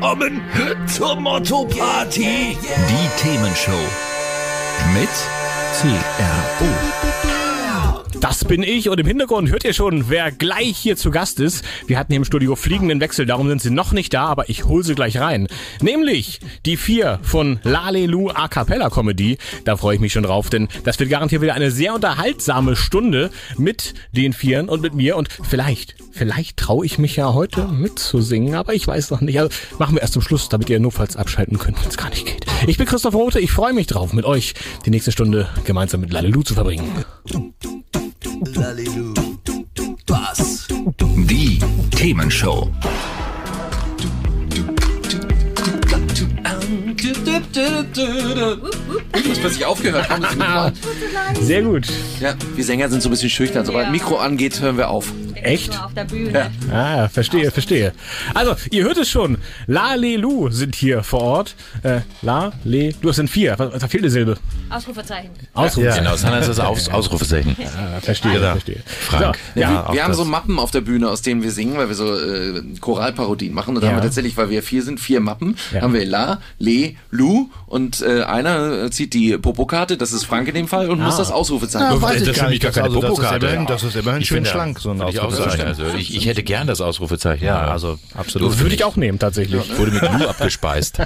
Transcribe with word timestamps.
Willkommen 0.00 0.40
zur 0.88 1.14
Motto 1.16 1.66
Party. 1.66 2.56
Die 2.56 3.22
Themenshow. 3.22 3.70
Mit 4.94 5.10
CRO. 5.78 7.09
Das 8.30 8.44
bin 8.44 8.62
ich 8.62 8.88
und 8.88 9.00
im 9.00 9.08
Hintergrund 9.08 9.50
hört 9.50 9.64
ihr 9.64 9.72
schon, 9.72 10.08
wer 10.08 10.30
gleich 10.30 10.78
hier 10.78 10.96
zu 10.96 11.10
Gast 11.10 11.40
ist. 11.40 11.64
Wir 11.88 11.98
hatten 11.98 12.12
hier 12.12 12.18
im 12.18 12.24
Studio 12.24 12.54
fliegenden 12.54 13.00
Wechsel, 13.00 13.26
darum 13.26 13.48
sind 13.48 13.60
sie 13.60 13.70
noch 13.70 13.90
nicht 13.90 14.14
da, 14.14 14.26
aber 14.26 14.48
ich 14.48 14.66
hol 14.66 14.84
sie 14.84 14.94
gleich 14.94 15.18
rein. 15.18 15.48
Nämlich 15.80 16.38
die 16.64 16.76
vier 16.76 17.18
von 17.22 17.58
Lalelu 17.64 18.30
A 18.30 18.46
Cappella 18.46 18.88
Comedy. 18.88 19.36
Da 19.64 19.76
freue 19.76 19.96
ich 19.96 20.00
mich 20.00 20.12
schon 20.12 20.22
drauf, 20.22 20.48
denn 20.48 20.68
das 20.84 21.00
wird 21.00 21.10
garantiert 21.10 21.42
wieder 21.42 21.54
eine 21.54 21.72
sehr 21.72 21.92
unterhaltsame 21.92 22.76
Stunde 22.76 23.32
mit 23.58 23.94
den 24.12 24.32
Vieren 24.32 24.68
und 24.68 24.80
mit 24.80 24.94
mir 24.94 25.16
und 25.16 25.28
vielleicht, 25.42 25.96
vielleicht 26.12 26.56
traue 26.56 26.86
ich 26.86 26.98
mich 26.98 27.16
ja 27.16 27.34
heute 27.34 27.66
mitzusingen, 27.66 28.54
aber 28.54 28.74
ich 28.74 28.86
weiß 28.86 29.10
noch 29.10 29.22
nicht. 29.22 29.40
Also 29.40 29.52
machen 29.80 29.96
wir 29.96 30.02
erst 30.02 30.12
zum 30.12 30.22
Schluss, 30.22 30.48
damit 30.48 30.70
ihr 30.70 30.78
notfalls 30.78 31.16
abschalten 31.16 31.58
könnt, 31.58 31.82
wenn 31.82 31.88
es 31.88 31.98
gar 31.98 32.10
nicht 32.10 32.26
geht. 32.26 32.46
Ich 32.68 32.78
bin 32.78 32.86
Christoph 32.86 33.14
Rote, 33.14 33.40
ich 33.40 33.50
freue 33.50 33.72
mich 33.72 33.88
drauf, 33.88 34.12
mit 34.12 34.24
euch 34.24 34.54
die 34.86 34.90
nächste 34.90 35.10
Stunde 35.10 35.48
gemeinsam 35.64 36.00
mit 36.00 36.12
Lalelu 36.12 36.44
zu 36.44 36.54
verbringen. 36.54 37.04
Lalelu. 38.60 39.14
Was? 40.06 40.68
Die 41.16 41.58
Themenshow. 41.90 42.68
Das 49.12 49.38
plötzlich 49.38 49.64
aufgehört 49.64 50.10
haben. 50.10 50.74
Sehr 51.40 51.62
gut. 51.62 51.86
Ja, 52.20 52.34
wir 52.54 52.64
Sänger 52.64 52.90
sind 52.90 53.02
so 53.02 53.08
ein 53.08 53.12
bisschen 53.12 53.30
schüchtern. 53.30 53.64
Sobald 53.64 53.86
Ja. 53.86 53.92
Mikro 53.92 54.18
angeht, 54.18 54.60
hören 54.60 54.76
wir 54.76 54.90
auf. 54.90 55.10
Echt? 55.42 55.72
Nur 55.72 55.84
auf 55.86 55.94
der 55.94 56.04
Bühne. 56.04 56.50
Ah, 56.72 57.08
verstehe, 57.08 57.50
verstehe. 57.50 57.92
Also, 58.34 58.54
ihr 58.70 58.84
hört 58.84 58.98
es 58.98 59.08
schon. 59.08 59.38
La, 59.66 59.94
Le, 59.94 60.16
Lu 60.16 60.50
sind 60.50 60.74
hier 60.74 61.02
vor 61.02 61.20
Ort. 61.22 61.54
Äh, 61.82 62.00
La, 62.22 62.52
Le, 62.64 62.92
du, 63.00 63.08
es 63.10 63.16
sind 63.16 63.28
vier. 63.30 63.54
Was, 63.58 63.78
da 63.80 63.88
fehlt 63.88 64.02
eine 64.04 64.10
Silbe. 64.10 64.36
Ausrufezeichen. 64.68 65.30
Ausrufezeichen. 65.54 66.04
Genau, 66.04 66.16
Sanders 66.16 66.48
ist 66.48 66.58
das 66.58 66.66
Aus 66.66 66.88
Ausrufezeichen. 66.88 67.56
Ah, 67.76 68.00
verstehe, 68.00 68.32
Genau. 68.34 68.52
verstehe. 68.52 68.82
Frank. 68.86 69.36
So, 69.54 69.60
ja, 69.60 69.92
wir 69.92 70.04
haben 70.04 70.14
so 70.14 70.24
Mappen 70.24 70.58
auf 70.58 70.70
der 70.70 70.80
Bühne, 70.80 71.08
aus 71.08 71.22
denen 71.22 71.42
wir 71.42 71.50
singen, 71.50 71.76
weil 71.76 71.88
wir 71.88 71.94
so 71.94 72.14
äh, 72.14 72.62
Choralparodien 72.80 73.52
machen. 73.52 73.74
Und 73.76 73.82
da 73.82 73.88
Ja. 73.88 73.92
haben 73.94 73.98
wir 74.00 74.04
tatsächlich, 74.04 74.36
weil 74.36 74.50
wir 74.50 74.62
vier 74.62 74.82
sind, 74.82 75.00
vier 75.00 75.20
Mappen. 75.20 75.56
Ja. 75.72 75.82
Haben 75.82 75.94
wir 75.94 76.04
La, 76.04 76.40
Le, 76.58 76.94
Lu 77.10 77.48
und 77.66 78.00
äh, 78.02 78.22
einer 78.22 78.84
äh, 78.84 78.90
zieht 78.90 79.14
die 79.14 79.36
Popokarte, 79.38 79.96
das 79.96 80.12
ist 80.12 80.24
Frank 80.24 80.48
in 80.48 80.54
dem 80.54 80.68
Fall, 80.68 80.88
und 80.90 81.00
muss 81.00 81.16
das 81.16 81.30
Ausrufezeichen. 81.30 81.86
Ja, 81.86 81.92
Das 81.94 82.02
weiß 82.02 82.20
ist 82.22 82.28
ich 82.28 82.36
für 82.38 82.58
gar 82.58 82.72
keine 82.72 82.84
Also, 82.86 83.00
das 83.00 83.10
ist 83.10 83.16
Popokarte. 83.16 83.46
immerhin, 83.46 83.66
das 83.66 83.82
ist 83.82 83.96
immerhin 83.96 84.24
schön 84.24 84.44
schlank, 84.44 84.78
so 84.80 84.90
ein 84.90 84.98
würde 85.00 85.12
ich 85.38 85.44
sagen. 85.44 85.62
Also 85.62 85.84
ich, 85.96 86.14
ich 86.14 86.26
hätte 86.26 86.42
gern 86.42 86.66
das 86.66 86.80
Ausrufezeichen. 86.80 87.44
Ja, 87.44 87.68
also 87.70 87.98
absolut. 88.14 88.58
Würde 88.58 88.74
ich 88.74 88.84
auch 88.84 88.96
nehmen, 88.96 89.18
tatsächlich. 89.18 89.78
Wurde 89.78 89.92
mit 89.92 90.00
Glu 90.00 90.26
abgespeist. 90.26 91.00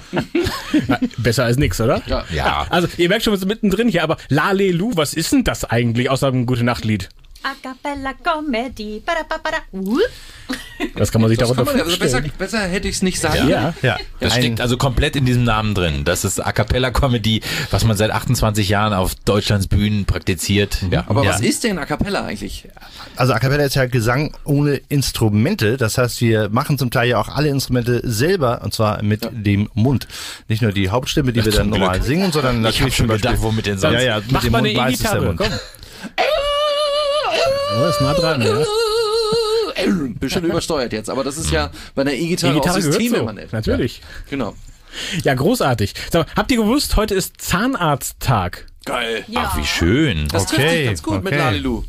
Besser 1.19 1.45
als 1.45 1.57
nix, 1.57 1.81
oder? 1.81 2.03
Ja. 2.07 2.25
Ja. 2.33 2.67
Also, 2.71 2.89
ihr 2.97 3.09
merkt 3.09 3.25
schon, 3.25 3.33
wir 3.33 3.39
sind 3.39 3.49
mittendrin 3.49 3.89
hier, 3.89 4.03
aber 4.03 4.17
La, 4.29 4.53
Le, 4.53 4.71
Lu, 4.71 4.93
was 4.95 5.15
ist 5.15 5.33
denn 5.33 5.45
das 5.45 5.65
eigentlich, 5.65 6.11
außer 6.11 6.29
einem 6.29 6.47
Gute-Nacht-Lied? 6.47 7.09
A 7.43 7.53
cappella 7.63 8.15
Comedy. 8.15 9.03
Para, 9.05 9.25
para, 9.25 9.41
para. 9.41 9.59
Uh. 9.73 10.01
Was 10.97 11.11
kann 11.11 11.21
man 11.21 11.29
sich 11.29 11.39
Das 11.39 11.49
darunter 11.49 11.73
man, 11.73 11.81
also 11.81 11.97
besser, 11.99 12.11
vorstellen? 12.19 12.33
besser 12.39 12.61
hätte 12.61 12.87
ich 12.89 12.95
es 12.97 13.03
nicht 13.03 13.21
sagen. 13.21 13.49
Ja. 13.49 13.75
Ja, 13.83 13.99
Das 14.21 14.33
ein- 14.35 14.41
steckt 14.43 14.61
also 14.61 14.77
komplett 14.77 15.17
in 15.17 15.25
diesem 15.25 15.43
Namen 15.45 15.75
drin. 15.75 16.05
Das 16.05 16.25
ist 16.25 16.39
A 16.45 16.53
Cappella 16.53 16.91
Comedy, 16.91 17.41
was 17.71 17.85
man 17.85 17.97
seit 17.97 18.11
28 18.13 18.69
Jahren 18.69 18.93
auf 18.93 19.15
Deutschlands 19.15 19.67
Bühnen 19.67 20.05
praktiziert. 20.05 20.79
Ja. 20.91 21.05
Aber 21.09 21.25
ja. 21.25 21.31
was 21.31 21.41
ist 21.41 21.65
denn 21.65 21.79
A 21.79 21.85
Cappella 21.87 22.25
eigentlich? 22.25 22.69
Also 23.17 23.33
A 23.33 23.39
Cappella 23.41 23.65
ist 23.65 23.75
ja 23.75 23.87
Gesang 23.87 24.35
ohne 24.45 24.81
Instrumente. 24.89 25.77
Das 25.77 25.99
heißt, 25.99 26.21
wir 26.21 26.49
machen 26.51 26.79
zum 26.79 26.91
Teil 26.91 27.09
ja 27.09 27.19
auch 27.19 27.29
alle 27.29 27.49
Instrumente 27.49 28.01
selber 28.05 28.63
und 28.63 28.73
zwar 28.73 29.03
mit 29.03 29.29
dem 29.33 29.69
Mund. 29.75 30.07
Nicht 30.49 30.63
nur 30.63 30.73
die 30.73 30.91
Hauptstimme, 30.91 31.33
die 31.33 31.45
wir 31.45 31.51
dann 31.51 31.71
zum 31.71 31.71
normal 31.71 31.97
Glück. 31.99 32.05
singen, 32.07 32.31
sondern 32.33 32.57
Ich 32.59 32.63
natürlich 32.63 32.95
schon 32.97 33.07
zum 33.07 33.09
Beispiel. 33.09 33.31
gedacht, 33.33 33.43
womit 33.43 33.67
denn 33.67 33.79
sonst? 33.79 33.95
Ja, 33.95 34.01
ja, 34.01 34.17
mit 34.19 34.31
Mach 34.33 34.43
dem 34.43 34.53
mal 34.53 34.59
Mund 34.63 34.71
eine 34.79 34.79
weiß 34.79 34.95
es 34.95 35.01
der 35.01 35.11
E-Gitarre, 35.13 35.27
Mund. 35.27 35.39
komm. 35.39 35.49
Oh, 37.77 37.87
ist 37.89 38.01
nah 38.01 38.15
dran, 38.15 38.41
ja. 38.43 38.59
Bisschen 40.21 40.45
übersteuert 40.45 40.93
jetzt, 40.93 41.11
aber 41.11 41.25
das 41.25 41.37
ist 41.37 41.51
ja 41.51 41.71
bei 41.95 42.03
einer 42.03 42.13
E-Gitarre 42.13 42.55
auch 42.55 42.57
E-Gitarre 42.59 42.79
gehört 42.81 42.95
so. 42.95 43.01
systemimmanent. 43.01 43.53
Natürlich. 43.53 44.03
Genau. 44.31 44.55
Ja, 45.25 45.35
großartig. 45.35 45.95
Mal, 46.13 46.27
habt 46.37 46.51
ihr 46.53 46.59
gewusst, 46.59 46.97
heute 46.97 47.15
ist 47.15 47.41
Zahnarzttag? 47.41 48.67
Geil. 48.85 49.25
Ja. 49.29 49.45
Ach, 49.51 49.57
wie 49.57 49.65
schön. 49.65 50.29
Das 50.31 50.47
trifft 50.47 50.61
Okay, 50.63 50.77
dich 50.79 50.87
ganz 50.87 51.03
gut 51.03 51.25
mit 51.25 51.33
okay. 51.33 51.43
Lalilu. 51.43 51.85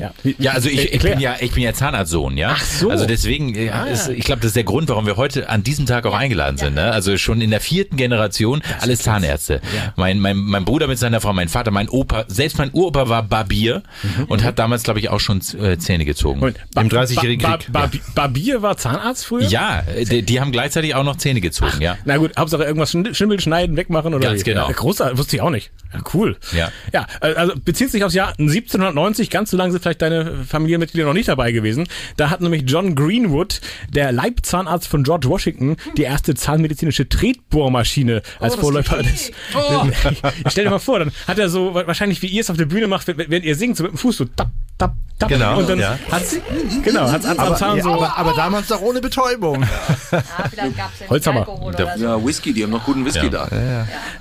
Ja, 0.00 0.12
wie- 0.22 0.36
Ja, 0.38 0.52
also 0.52 0.68
ich, 0.68 0.92
ich 0.92 1.02
bin 1.02 1.20
ja, 1.20 1.36
ich 1.40 1.52
bin 1.52 1.62
ja 1.62 1.72
Zahnarztsohn, 1.74 2.36
ja. 2.38 2.52
Ach 2.56 2.64
so. 2.64 2.88
Also 2.90 3.04
deswegen, 3.06 3.54
ja, 3.54 3.84
ist, 3.84 4.08
ich 4.08 4.24
glaube, 4.24 4.40
das 4.40 4.48
ist 4.48 4.56
der 4.56 4.64
Grund, 4.64 4.88
warum 4.88 5.06
wir 5.06 5.16
heute 5.16 5.48
an 5.48 5.62
diesem 5.62 5.86
Tag 5.86 6.06
auch 6.06 6.14
eingeladen 6.14 6.56
sind. 6.56 6.74
Ne? 6.74 6.90
Also 6.92 7.16
schon 7.18 7.40
in 7.40 7.50
der 7.50 7.60
vierten 7.60 7.96
Generation 7.96 8.62
alles 8.80 9.00
Zahnärzte. 9.02 9.60
Mein, 9.96 10.18
mein, 10.20 10.36
mein 10.38 10.64
Bruder 10.64 10.86
mit 10.86 10.98
seiner 10.98 11.20
Frau, 11.20 11.32
mein 11.32 11.48
Vater, 11.48 11.70
mein 11.70 11.88
Opa, 11.88 12.24
selbst 12.28 12.56
mein 12.58 12.70
Uropa 12.72 13.08
war 13.08 13.22
Barbier 13.22 13.82
und 14.28 14.42
hat 14.44 14.58
damals, 14.58 14.82
glaube 14.82 15.00
ich, 15.00 15.08
auch 15.10 15.20
schon 15.20 15.40
äh, 15.60 15.76
Zähne 15.78 16.04
gezogen. 16.04 16.40
Im 16.76 16.88
30-jährigen 16.88 17.42
Ba- 17.42 17.56
Krieg, 17.58 17.72
Ba- 17.72 17.86
Ba- 17.86 17.98
Barbier 18.14 18.62
war 18.62 18.76
Zahnarzt 18.76 19.26
früher? 19.26 19.42
Ja, 19.46 19.82
die, 20.10 20.22
die 20.22 20.40
haben 20.40 20.52
gleichzeitig 20.52 20.94
auch 20.94 21.04
noch 21.04 21.16
Zähne 21.16 21.40
gezogen, 21.40 21.80
ja. 21.80 21.98
Na 22.04 22.16
gut, 22.16 22.32
Hauptsache 22.38 22.64
irgendwas 22.64 22.96
Schimmel 23.16 23.40
schneiden, 23.40 23.76
wegmachen 23.76 24.14
oder 24.14 24.28
Ganz 24.28 24.40
wie? 24.40 24.44
genau. 24.44 24.68
Ja, 24.68 24.72
großartig, 24.74 25.18
wusste 25.18 25.36
ich 25.36 25.42
auch 25.42 25.50
nicht. 25.50 25.70
Ja, 25.92 26.00
cool. 26.14 26.29
Ja. 26.52 26.70
Ja, 26.92 27.06
äh, 27.20 27.34
also 27.34 27.52
bezieht 27.64 27.90
sich 27.90 28.04
aufs 28.04 28.14
Jahr 28.14 28.28
1790, 28.38 29.30
ganz 29.30 29.50
so 29.50 29.56
lange 29.56 29.72
sind 29.72 29.82
vielleicht 29.82 30.02
deine 30.02 30.44
Familienmitglieder 30.46 31.06
noch 31.06 31.14
nicht 31.14 31.28
dabei 31.28 31.52
gewesen. 31.52 31.86
Da 32.16 32.30
hat 32.30 32.40
nämlich 32.40 32.64
John 32.66 32.94
Greenwood, 32.94 33.60
der 33.92 34.12
Leibzahnarzt 34.12 34.88
von 34.88 35.02
George 35.04 35.28
Washington, 35.28 35.76
die 35.96 36.02
erste 36.02 36.34
zahnmedizinische 36.34 37.08
Tretbohrmaschine 37.08 38.22
als 38.38 38.54
Vorläufer 38.56 39.02
des. 39.02 39.30
Ich 40.44 40.52
stell 40.52 40.64
dir 40.64 40.70
mal 40.70 40.78
vor, 40.78 40.98
dann 40.98 41.12
hat 41.26 41.38
er 41.38 41.48
so, 41.48 41.74
wa- 41.74 41.86
wahrscheinlich 41.86 42.22
wie 42.22 42.26
ihr 42.26 42.40
es 42.40 42.50
auf 42.50 42.56
der 42.56 42.66
Bühne 42.66 42.86
macht, 42.86 43.06
wenn- 43.06 43.18
während 43.18 43.44
ihr 43.44 43.56
singt, 43.56 43.76
so 43.76 43.82
mit 43.84 43.92
dem 43.92 43.98
Fuß 43.98 44.16
so 44.18 44.24
tap, 44.24 44.50
tap, 44.80 44.94
tap. 45.18 45.28
Genau, 45.28 45.58
Und 45.58 45.68
dann 45.68 45.78
ja. 45.78 45.98
hat's, 46.10 46.36
genau, 46.82 47.10
hat's 47.10 47.26
am 47.26 47.38
Aber, 47.38 47.56
Zahn 47.56 47.76
ja, 47.76 47.82
so. 47.84 47.92
aber, 47.92 48.16
aber 48.16 48.32
damals 48.32 48.68
doch 48.68 48.80
ohne 48.80 49.00
Betäubung. 49.00 49.64
Ah, 50.12 50.48
vielleicht 50.50 50.76
gab 50.76 50.92
es 50.92 51.00
ja 51.00 51.08
Holzhammer. 51.08 51.40
Alkohol 51.40 51.74
oder 51.74 51.96
so. 51.96 52.04
Ja, 52.04 52.24
Whisky, 52.24 52.52
die 52.52 52.64
haben 52.64 52.70
noch 52.70 52.84
guten 52.84 53.04
Whisky 53.04 53.30
da. 53.30 53.48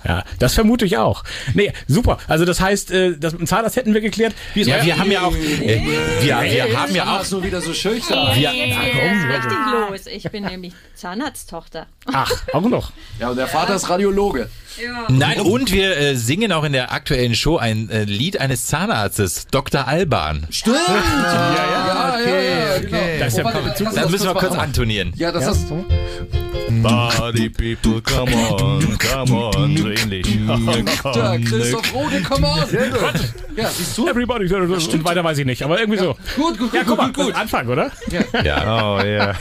Ja, 0.06 0.24
das 0.38 0.54
vermute 0.54 0.86
ich 0.86 0.98
auch. 0.98 1.24
Nee, 1.54 1.74
super. 1.88 2.18
Also 2.28 2.46
das 2.46 2.62
heißt, 2.62 2.92
äh, 2.92 3.18
das 3.18 3.34
mit 3.34 3.42
dem 3.42 3.48
Zahnarzt 3.48 3.76
hätten 3.76 3.94
wir 3.94 4.02
geklärt. 4.02 4.36
Wie 4.54 4.62
ist 4.62 4.68
Ja, 4.68 4.84
wir 4.84 4.98
haben 4.98 5.12
ja 5.12 5.22
auch, 5.22 5.36
äh, 5.36 5.82
wir, 6.22 6.42
wir 6.42 6.80
haben 6.80 6.94
ja 6.94 7.20
auch, 7.20 7.32
nur 7.32 7.44
wieder 7.44 7.62
so 7.62 7.74
schüchtern. 7.74 8.40
Ja, 8.40 8.52
jetzt 8.52 8.78
richtig 8.78 9.58
los. 9.72 10.02
Ich 10.06 10.30
bin 10.32 10.44
nämlich 10.44 10.74
Zahnarzttochter. 10.96 11.88
Ach, 12.14 12.32
auch 12.54 12.62
noch. 12.62 12.92
Ja, 13.20 13.30
und 13.30 13.38
der 13.38 13.48
Vater 13.48 13.76
ist 13.76 13.90
Radiologe. 13.90 14.50
Ja. 14.82 15.08
nein, 15.10 15.42
und 15.42 15.74
wir 15.74 15.98
äh, 15.98 16.16
singen 16.16 16.54
auch 16.54 16.64
in 16.64 16.72
der 16.72 16.94
aktuellen 16.94 17.36
Show 17.36 17.58
ein 17.58 17.90
äh, 17.90 18.04
Lied 18.04 18.40
eines 18.40 18.68
Zahnarztes, 18.68 19.48
Dr. 19.48 19.88
Alban. 19.88 20.48
Stimmt! 20.50 20.78
Ja, 20.88 22.20
ja, 22.20 22.28
ja, 22.28 22.42
ja, 22.42 22.80
genau. 22.80 22.98
Das 23.20 23.28
ist 23.30 23.38
ja 23.38 23.44
Oh, 23.44 23.54
warte, 23.54 23.74
du 23.78 23.84
Das 23.86 23.94
das 23.96 24.10
müssen 24.12 24.26
wir 24.28 24.34
kurz 24.34 24.50
machen? 24.52 24.60
antonieren. 24.60 25.14
Ja, 25.16 25.32
das 25.32 25.48
ist. 25.48 25.68
Party 26.84 27.50
people, 27.50 28.02
come 28.02 28.32
on, 28.36 28.98
come 29.00 29.34
on, 29.34 29.76
so 29.78 29.90
ähnlich. 29.90 30.28
Ja, 31.16 31.38
Christoph 31.38 31.94
Rode, 31.94 32.22
come 32.22 32.48
on! 32.48 32.60
Ja, 33.56 33.70
siehst 33.70 33.98
du? 33.98 34.08
Everybody. 34.08 34.54
Und 34.54 35.04
weiter 35.04 35.24
weiß 35.24 35.40
ich 35.40 35.46
nicht, 35.46 35.64
aber 35.64 35.80
irgendwie 35.80 36.00
so. 36.00 36.16
Gut, 36.36 36.58
gut, 36.60 36.74
Ja, 36.74 36.82
gut, 36.84 36.90
guck 36.90 36.98
mal, 36.98 37.12
gut, 37.12 37.26
gut. 37.26 37.36
Anfang, 37.36 37.68
oder? 37.68 37.92
Ja. 38.44 38.60
Oh 38.80 39.02
ja. 39.04 39.34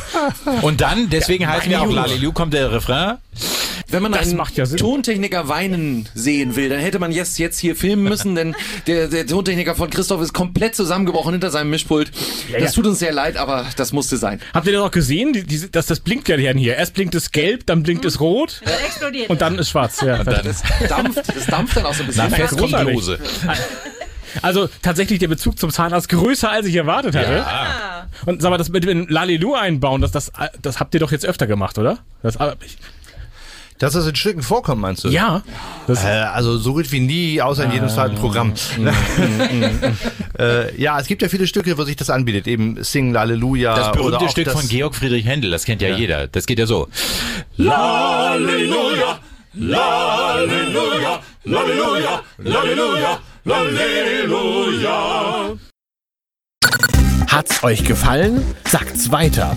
Und 0.62 0.81
dann, 0.81 1.11
deswegen 1.11 1.47
heißen 1.47 1.71
wir 1.71 1.82
auch. 1.82 1.91
Lalilu, 1.91 2.32
kommt 2.32 2.55
der 2.55 2.73
Refrain. 2.73 3.19
Wenn 3.90 4.02
man 4.02 4.12
Das 4.12 4.29
einen 4.29 4.37
macht 4.37 4.56
ja 4.56 4.67
Sinn. 4.67 4.76
Tontechniker 4.76 5.49
weinen 5.49 6.08
sehen 6.14 6.56
will, 6.56 6.69
dann 6.69 6.79
hätte 6.81 6.99
man 6.99 7.11
jetzt, 7.11 7.38
jetzt 7.38 7.58
hier 7.58 7.75
filmen 7.75 8.02
müssen, 8.05 8.35
denn 8.35 8.55
der, 8.87 9.08
der 9.08 9.26
Tontechniker 9.26 9.75
von 9.75 9.88
Christoph 9.88 10.20
ist 10.20 10.35
komplett 10.35 10.75
zusammengebrochen 10.75 11.32
hinter 11.32 11.50
seinem 11.50 11.70
Mischpult. 11.70 12.11
ja. 12.52 12.58
Das 12.61 12.75
tut 12.75 12.87
uns 12.87 12.99
sehr 12.99 13.12
leid, 13.12 13.37
aber 13.38 13.67
das 13.76 13.93
musste 13.93 14.19
sein. 14.19 14.40
Habt 14.52 14.67
ihr 14.67 14.75
das 14.75 14.82
auch 14.82 14.90
gesehen? 14.90 15.32
Die, 15.32 15.44
die, 15.44 15.70
das, 15.70 15.87
das 15.87 16.00
blinkt 16.00 16.29
ja 16.29 16.37
hier. 16.37 16.76
Erst 16.76 16.94
blinkt 16.94 17.14
es 17.14 17.31
gelb, 17.32 17.64
dann 17.67 17.82
blinkt 17.82 18.05
es 18.05 18.20
rot 18.20 18.61
explodiert. 18.87 19.31
und 19.31 19.40
dann 19.40 19.58
ist 19.58 19.70
schwarz. 19.70 20.00
Ja, 20.02 20.23
Dann, 20.23 20.43
Das 20.44 20.62
dampft, 20.88 21.29
das 21.34 21.46
dampft 21.46 21.76
dann 21.76 21.87
auch 21.87 21.94
so 21.94 22.02
ein 22.02 22.08
bisschen. 22.08 22.25
na, 22.31 22.37
fest 22.37 22.50
kommt 22.58 22.73
großartig. 22.73 22.94
Lose. 22.94 23.19
Also 24.43 24.69
tatsächlich 24.82 25.19
der 25.19 25.29
Bezug 25.29 25.58
zum 25.58 25.70
Zahnarzt 25.70 26.08
größer, 26.11 26.50
als 26.50 26.67
ich 26.67 26.75
erwartet 26.75 27.14
hatte. 27.17 27.44
Ah. 27.46 28.06
Und 28.26 28.43
sag 28.43 28.50
mal, 28.50 28.58
das 28.58 28.69
mit 28.69 28.84
dem 28.84 29.08
Lalilu 29.08 29.55
einbauen, 29.55 30.00
das, 30.02 30.12
das, 30.12 30.31
das 30.61 30.81
habt 30.81 30.93
ihr 30.94 31.00
doch 31.00 31.12
jetzt 31.12 31.25
öfter 31.25 31.46
gemacht, 31.46 31.79
oder? 31.79 31.99
Das, 32.23 32.37
ich, 32.64 32.76
Dass 33.79 33.93
das 33.93 34.07
in 34.07 34.17
Stücken 34.17 34.43
vorkommt, 34.43 34.81
meinst 34.81 35.05
du? 35.05 35.09
Ja. 35.09 35.43
Das, 35.87 36.05
Äh, 36.05 36.09
also 36.09 36.59
so 36.59 36.73
gut 36.73 36.91
wie 36.91 37.01
nie, 37.01 37.41
außer 37.41 37.65
in 37.65 37.73
jedem 37.73 37.89
zweiten 37.89 38.17
Programm. 38.17 38.53
äh, 40.39 40.81
ja, 40.81 40.99
es 40.99 41.07
gibt 41.07 41.23
ja 41.23 41.29
viele 41.29 41.47
Stücke, 41.47 41.79
wo 41.79 41.85
sich 41.85 41.97
das 41.97 42.11
anbietet. 42.11 42.49
Eben 42.49 42.83
Sing 42.83 43.17
Halleluja. 43.17 43.75
Das 43.75 43.89
oder 43.89 43.97
berühmte 43.97 44.25
auch 44.25 44.31
Stück 44.31 44.45
das, 44.47 44.55
von 44.55 44.69
Georg 44.69 44.95
Friedrich 44.95 45.27
Händel, 45.27 45.51
das 45.51 45.65
kennt 45.65 45.81
ja, 45.81 45.95
jeder. 45.95 46.27
Das 46.27 46.47
geht 46.47 46.59
ja 46.59 46.67
so. 46.67 46.89
Hat's 57.29 57.63
euch 57.63 57.85
gefallen? 57.85 58.43
Sagt's 58.65 59.13
weiter. 59.13 59.57